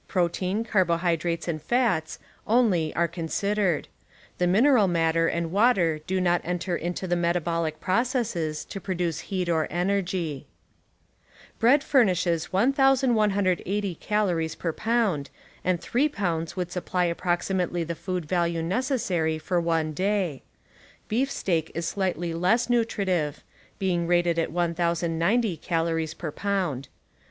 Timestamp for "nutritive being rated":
22.71-24.39